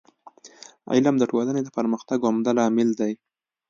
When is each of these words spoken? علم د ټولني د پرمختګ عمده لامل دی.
علم 0.93 1.15
د 1.19 1.23
ټولني 1.31 1.61
د 1.63 1.69
پرمختګ 1.77 2.19
عمده 2.27 2.51
لامل 2.57 2.89
دی. 2.99 3.13